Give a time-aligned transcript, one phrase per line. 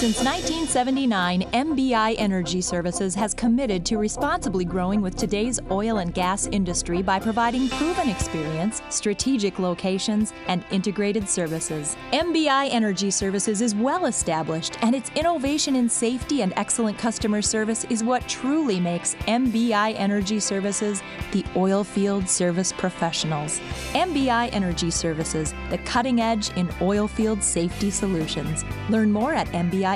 [0.00, 6.46] Since 1979, MBI Energy Services has committed to responsibly growing with today's oil and gas
[6.46, 11.98] industry by providing proven experience, strategic locations, and integrated services.
[12.12, 17.84] MBI Energy Services is well established, and its innovation in safety and excellent customer service
[17.90, 23.60] is what truly makes MBI Energy Services the oil field service professionals.
[23.92, 28.64] MBI Energy Services, the cutting edge in oil field safety solutions.
[28.88, 29.46] Learn more at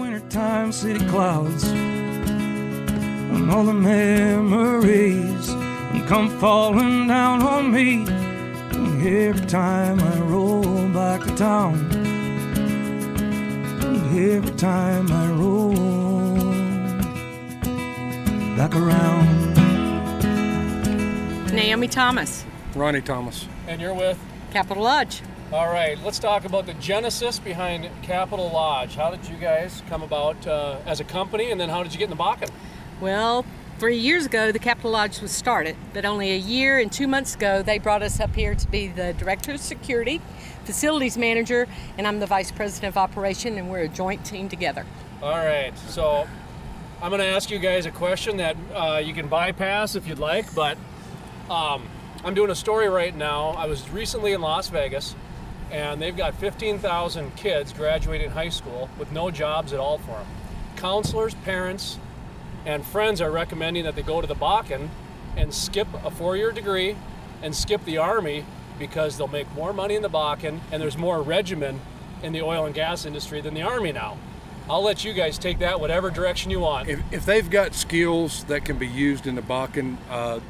[0.00, 5.48] wintertime city clouds and all the memories
[6.08, 8.02] come falling down on me
[9.06, 11.90] every time I roll back to town.
[14.16, 15.74] Every time I roll
[18.56, 19.54] back around.
[21.52, 22.44] Naomi Thomas,
[22.78, 23.46] Ronnie Thomas.
[23.66, 24.18] And you're with?
[24.50, 25.22] Capital Lodge.
[25.52, 28.94] All right, let's talk about the genesis behind Capital Lodge.
[28.94, 31.98] How did you guys come about uh, as a company, and then how did you
[31.98, 32.50] get in the Bakken?
[33.00, 33.46] Well,
[33.78, 37.34] three years ago, the Capital Lodge was started, but only a year and two months
[37.34, 40.20] ago, they brought us up here to be the Director of Security,
[40.64, 41.66] Facilities Manager,
[41.96, 44.84] and I'm the Vice President of Operation, and we're a joint team together.
[45.22, 46.28] All right, so
[47.00, 50.18] I'm going to ask you guys a question that uh, you can bypass if you'd
[50.18, 50.76] like, but
[51.48, 51.88] um,
[52.24, 53.50] I'm doing a story right now.
[53.50, 55.14] I was recently in Las Vegas,
[55.70, 60.26] and they've got 15,000 kids graduating high school with no jobs at all for them.
[60.76, 61.98] Counselors, parents,
[62.66, 64.88] and friends are recommending that they go to the Bakken
[65.36, 66.96] and skip a four-year degree
[67.40, 68.44] and skip the Army
[68.80, 71.80] because they'll make more money in the Bakken and there's more regimen
[72.22, 74.18] in the oil and gas industry than the Army now.
[74.68, 76.88] I'll let you guys take that whatever direction you want.
[76.88, 80.40] If, if they've got skills that can be used in the Bakken, uh,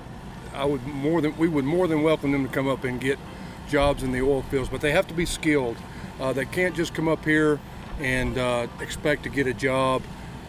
[0.54, 3.18] I would more than we would more than welcome them to come up and get
[3.68, 5.76] jobs in the oil fields, but they have to be skilled.
[6.20, 7.60] Uh, they can't just come up here
[8.00, 10.02] and uh, expect to get a job,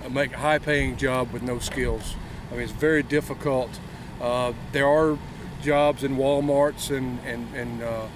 [0.09, 2.15] make a high-paying job with no skills.
[2.49, 3.79] I mean, it's very difficult.
[4.21, 5.17] Uh, there are
[5.61, 8.07] jobs in WalMarts and and, and uh,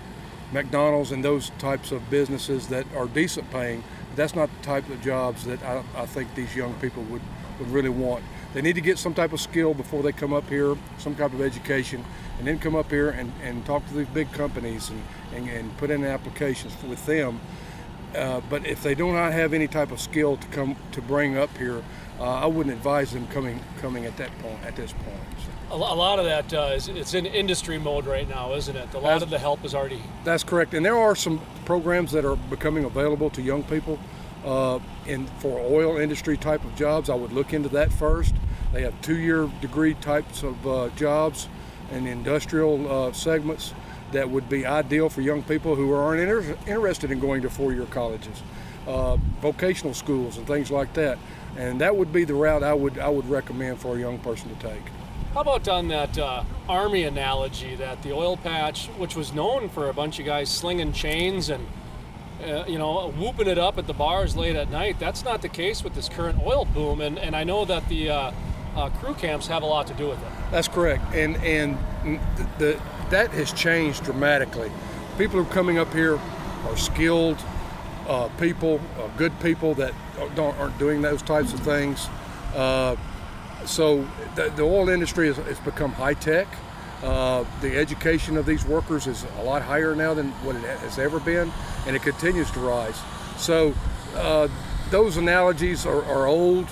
[0.52, 3.84] McDonald's and those types of businesses that are decent paying.
[4.10, 7.22] But that's not the type of jobs that I, I think these young people would,
[7.60, 8.24] would really want.
[8.54, 11.34] They need to get some type of skill before they come up here, some type
[11.34, 12.04] of education,
[12.38, 15.78] and then come up here and, and talk to these big companies and, and, and
[15.78, 17.40] put in applications with them.
[18.16, 21.36] Uh, but if they do not have any type of skill to come to bring
[21.36, 21.84] up here,
[22.20, 25.18] uh, I wouldn't advise them coming coming at that point at this point.
[25.72, 28.76] A lo- a lot of that uh, is it's in industry mode right now, isn't
[28.76, 28.94] it?
[28.94, 30.00] A lot of the help is already.
[30.24, 33.98] That's correct, and there are some programs that are becoming available to young people
[34.46, 34.80] uh,
[35.40, 37.10] for oil industry type of jobs.
[37.10, 38.34] I would look into that first.
[38.72, 41.48] They have two-year degree types of uh, jobs
[41.92, 43.74] and industrial uh, segments
[44.12, 47.86] that would be ideal for young people who aren't inter- interested in going to four-year
[47.86, 48.42] colleges,
[48.88, 51.18] uh, vocational schools, and things like that.
[51.58, 54.56] And that would be the route I would I would recommend for a young person
[54.56, 54.82] to take.
[55.34, 59.90] How about on that uh, army analogy that the oil patch, which was known for
[59.90, 61.66] a bunch of guys slinging chains and
[62.44, 65.50] uh, you know whooping it up at the bars late at night, that's not the
[65.50, 67.02] case with this current oil boom.
[67.02, 68.32] And, and I know that the uh,
[68.76, 70.28] uh, crew camps have a lot to do with it.
[70.52, 71.78] That's correct, and and
[72.38, 74.72] the, the that has changed dramatically.
[75.18, 76.20] People who are coming up here
[76.66, 77.38] are skilled
[78.08, 79.94] uh, people, uh, good people that
[80.36, 82.08] don't, aren't doing those types of things.
[82.56, 82.96] Uh,
[83.66, 86.48] so the, the, oil industry has, has become high tech.
[87.04, 90.98] Uh, the education of these workers is a lot higher now than what it has
[90.98, 91.52] ever been,
[91.86, 92.98] and it continues to rise.
[93.38, 93.74] So
[94.16, 94.48] uh,
[94.90, 96.68] those analogies are, are old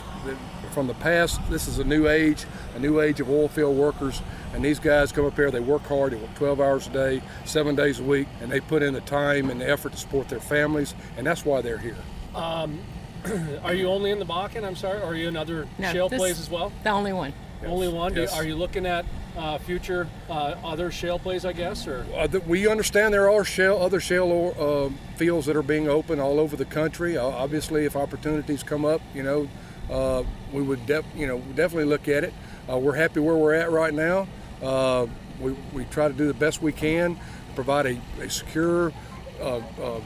[0.71, 1.41] from the past.
[1.49, 2.45] This is a new age,
[2.75, 4.21] a new age of oil field workers.
[4.53, 7.21] And these guys come up here, they work hard, they work 12 hours a day,
[7.45, 10.29] seven days a week, and they put in the time and the effort to support
[10.29, 11.97] their families, and that's why they're here.
[12.35, 12.79] Um,
[13.63, 14.63] are you only in the Bakken?
[14.63, 16.71] I'm sorry, or are you in other no, shale plays as well?
[16.83, 17.33] The only one.
[17.61, 17.69] Yes.
[17.69, 18.15] Only one.
[18.15, 18.33] Yes.
[18.33, 19.05] Are you looking at
[19.37, 21.45] uh, future uh, other shale plays?
[21.45, 25.63] I guess, or uh, we understand there are shale, other shale uh, fields that are
[25.63, 27.17] being opened all over the country.
[27.17, 29.47] obviously, if opportunities come up, you know,
[29.89, 32.33] uh, we would, def- you know, definitely look at it.
[32.69, 34.27] Uh, we're happy where we're at right now.
[34.61, 35.07] Uh,
[35.39, 37.19] we, we try to do the best we can,
[37.55, 38.93] provide a, a secure,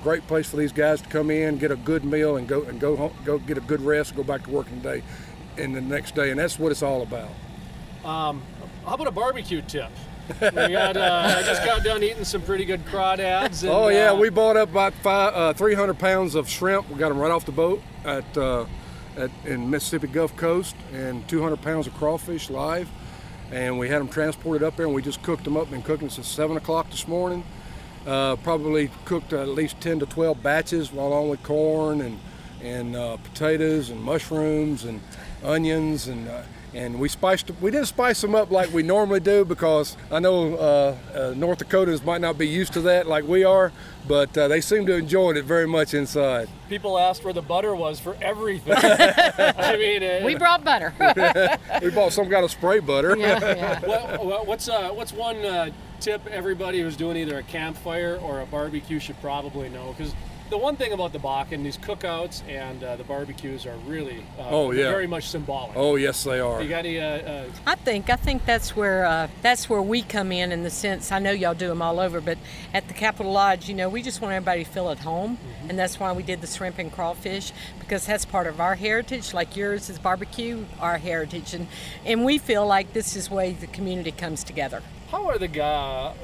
[0.01, 2.79] great place for these guys to come in, get a good meal, and go and
[2.79, 5.03] go home, go get a good rest, go back to working day,
[5.57, 7.29] and the next day, and that's what it's all about.
[8.05, 8.43] Um,
[8.85, 9.89] how about a barbecue tip?
[10.41, 13.63] we got, uh, I just got done eating some pretty good crawdads.
[13.63, 16.89] And, oh yeah, uh, we bought up about five, uh, 300 pounds of shrimp.
[16.89, 18.65] We got them right off the boat at, uh,
[19.17, 22.89] at in Mississippi Gulf Coast, and 200 pounds of crawfish live
[23.51, 25.69] and we had them transported up there and we just cooked them up.
[25.69, 27.43] Been cooking since 7 o'clock this morning.
[28.05, 32.19] Uh, probably cooked at least 10 to 12 batches along with corn and,
[32.61, 35.01] and uh, potatoes and mushrooms and
[35.43, 36.43] onions and uh,
[36.75, 40.55] and we spiced we didn't spice them up like we normally do because I know
[40.55, 43.71] uh, uh, North Dakotans might not be used to that like we are,
[44.07, 46.49] but uh, they seem to enjoy it very much inside.
[46.67, 48.73] People asked where the butter was for everything.
[48.77, 50.93] I mean, it, we brought butter.
[51.81, 53.17] we bought some kind of spray butter.
[53.17, 54.15] Yeah, yeah.
[54.25, 55.69] What, what's uh, what's one uh,
[55.99, 60.13] tip everybody who's doing either a campfire or a barbecue should probably know because
[60.49, 64.49] the one thing about the Bakken, these cookouts and uh, the barbecues are really uh,
[64.49, 65.75] oh yeah very much symbolic.
[65.75, 66.61] Oh yes, they are.
[66.61, 66.99] You got any?
[66.99, 70.63] Uh, uh, I think I think that's where uh, that's where we come in in
[70.63, 71.11] the sense.
[71.11, 72.37] I know y'all do them all over, but
[72.73, 75.69] at the Capital Lodge, you know, we just want everybody to feel at home, mm-hmm.
[75.69, 79.33] and that's why we did the shrimp and crawfish because that's part of our heritage.
[79.33, 81.67] Like yours is barbecue, our heritage, and
[82.05, 84.83] and we feel like this is way the community comes together.
[85.09, 86.15] How are the guys,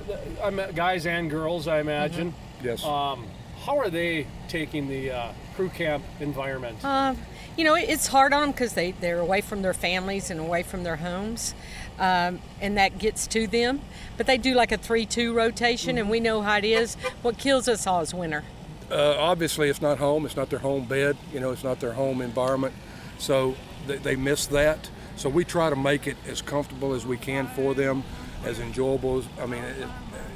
[0.76, 1.68] guys and girls?
[1.68, 2.32] I imagine.
[2.32, 2.66] Mm-hmm.
[2.66, 2.84] Yes.
[2.86, 3.26] Um,
[3.66, 6.84] how are they taking the uh, crew camp environment?
[6.84, 7.16] Uh,
[7.58, 10.64] you know, it's hard on them because they, they're away from their families and away
[10.64, 11.54] from their homes,
[12.00, 13.82] um, and that gets to them.
[14.18, 16.96] But they do like a 3 2 rotation, and we know how it is.
[17.22, 18.44] What kills us all is winter.
[18.90, 21.94] Uh, obviously, it's not home, it's not their home bed, you know, it's not their
[21.94, 22.74] home environment.
[23.20, 23.56] So
[23.88, 24.90] they, they miss that.
[25.16, 28.04] So we try to make it as comfortable as we can for them,
[28.44, 29.64] as enjoyable as, I mean,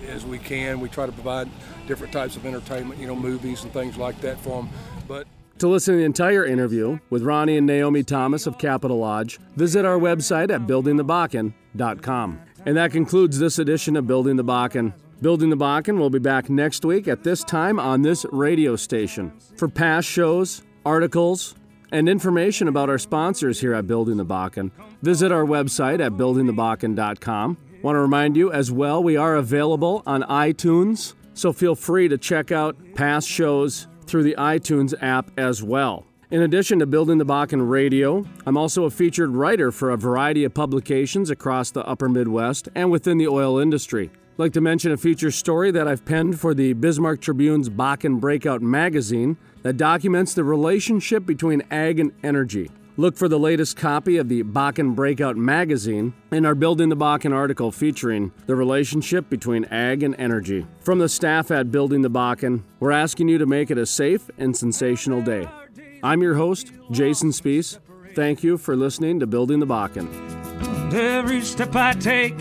[0.07, 0.79] as we can.
[0.79, 1.49] We try to provide
[1.87, 4.69] different types of entertainment, you know, movies and things like that for them.
[5.07, 5.27] But
[5.59, 9.85] to listen to the entire interview with Ronnie and Naomi Thomas of Capital Lodge, visit
[9.85, 12.41] our website at buildingthebakken.com.
[12.65, 14.93] And that concludes this edition of Building the Bakken.
[15.21, 19.31] Building the Bakken will be back next week at this time on this radio station.
[19.55, 21.55] For past shows, articles,
[21.91, 24.71] and information about our sponsors here at Building the Bakken,
[25.01, 27.57] visit our website at buildingthebakken.com.
[27.81, 32.17] Want to remind you as well, we are available on iTunes, so feel free to
[32.17, 36.05] check out past shows through the iTunes app as well.
[36.31, 40.43] In addition to Building the Bakken Radio, I'm also a featured writer for a variety
[40.43, 44.09] of publications across the upper Midwest and within the oil industry.
[44.13, 48.19] I'd like to mention a feature story that I've penned for the Bismarck Tribune's Bakken
[48.19, 52.71] Breakout magazine that documents the relationship between ag and energy.
[52.97, 57.33] Look for the latest copy of the Bakken Breakout magazine and our Building the Bakken
[57.33, 60.65] article featuring the relationship between ag and energy.
[60.79, 64.29] From the staff at Building the Bakken, we're asking you to make it a safe
[64.37, 65.45] and sensational day.
[66.03, 67.79] I'm your host, Jason Spiess.
[68.15, 70.93] Thank you for listening to Building the Bakken.
[70.93, 72.39] Every step I take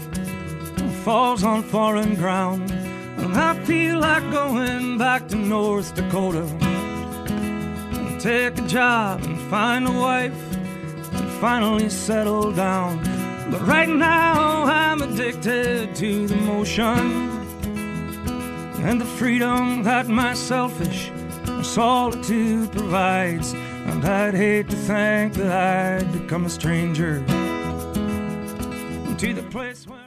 [1.03, 6.49] falls on foreign ground, and I feel like going back to North Dakota
[8.25, 9.21] take a job
[9.55, 10.57] find a wife
[11.13, 12.99] and finally settle down.
[13.53, 16.99] But right now I'm addicted to the motion
[18.85, 21.13] and the freedom that my selfish
[21.63, 23.53] solitude provides.
[23.53, 27.21] And I'd hate to think that I'd become a stranger
[29.19, 30.04] to the place where